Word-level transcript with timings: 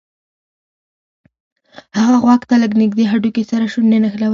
هغه 1.99 2.15
غوږ 2.23 2.41
ته 2.49 2.55
له 2.61 2.67
نږدې 2.81 3.03
هډوکي 3.11 3.43
سره 3.51 3.65
شونډې 3.73 3.97
نښلولې 4.03 4.29